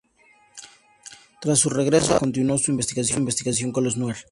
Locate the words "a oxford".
2.05-2.19